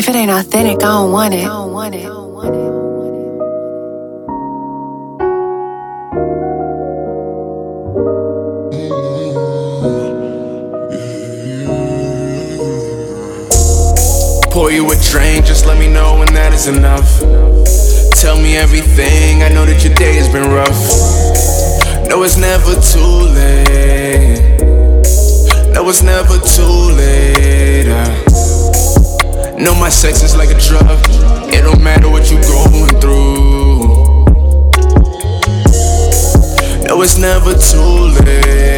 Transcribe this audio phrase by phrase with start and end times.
[0.00, 1.44] If it ain't authentic, I don't want it.
[14.50, 17.20] Pour you a drink, just let me know when that is enough.
[18.18, 22.08] Tell me everything, I know that your day has been rough.
[22.08, 24.62] No, it's never too late.
[25.74, 27.49] No, it's never too late.
[29.60, 30.98] Know my sex is like a drug,
[31.52, 34.24] it don't matter what you're going through.
[36.86, 38.69] No, it's never too late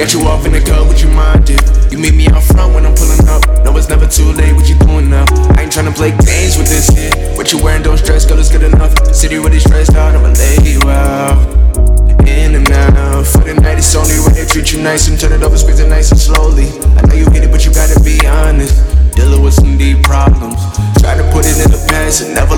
[0.00, 1.60] Got you off in the club, would you mind it?
[1.92, 3.44] You meet me out front when I'm pulling up.
[3.68, 5.28] No, it's never too late, what you doing now?
[5.52, 7.12] I ain't tryna play games with this here.
[7.36, 8.96] What you wearing, don't stress, girl, it's good enough.
[9.12, 11.36] City really stressed out, I'ma lay you out.
[12.24, 13.26] In and out.
[13.28, 15.90] For the night, it's only they treat you nice and turn it over, squeeze it
[15.90, 16.72] nice and slowly.
[16.96, 18.80] I know you get it, but you gotta be honest.
[19.12, 20.64] Dealing with some deep problems.
[20.96, 22.56] Try to put it in the past and never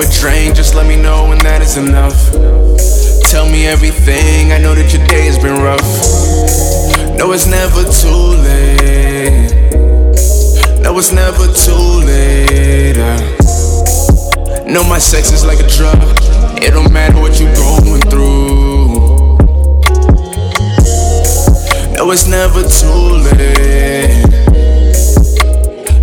[0.00, 2.30] a drink, just let me know when that is enough.
[3.30, 5.80] Tell me everything, I know that your day has been rough.
[7.16, 9.52] No, it's never too late.
[10.82, 12.98] No, it's never too late.
[12.98, 13.18] Uh.
[14.66, 15.96] Know my sex is like a drug,
[16.62, 19.38] it don't matter what you're going through.
[21.96, 24.22] No, it's never too late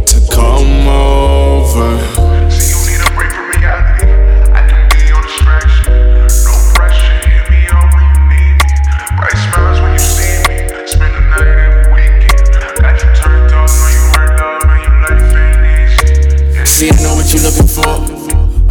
[0.08, 2.25] to come over.
[17.06, 17.94] Know what you're looking for.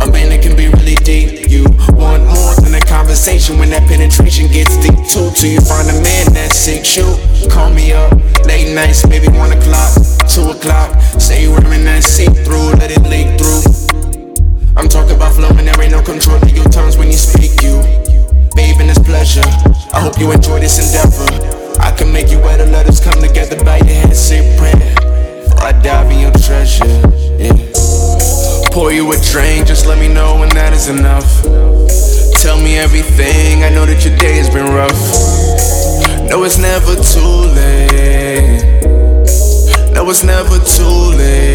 [0.03, 1.47] A man that can be really deep.
[1.47, 5.31] You want more than a conversation when that penetration gets deep too.
[5.39, 7.07] Till you find a man that seeks you.
[7.47, 8.11] Call me up,
[8.43, 9.95] late nights, maybe one o'clock,
[10.27, 10.91] two o'clock.
[11.23, 13.63] Say you wearing that see through, let it leak through.
[14.75, 17.63] I'm talking about flowing, there ain't no control to your tongues when you speak.
[17.63, 17.79] You,
[18.59, 19.47] babe, and it's pleasure.
[19.95, 21.31] I hope you enjoy this endeavor.
[21.79, 24.94] I can make you wetter, let us come together, bow your head, say prayer.
[28.95, 31.43] You a drink, just let me know when that is enough.
[32.41, 34.95] Tell me everything, I know that your day has been rough.
[36.31, 38.85] No, it's never too late.
[39.93, 41.54] No, it's never too late.